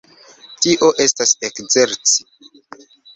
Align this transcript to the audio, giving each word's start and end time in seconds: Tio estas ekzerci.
Tio 0.65 0.87
estas 1.05 1.33
ekzerci. 1.49 2.27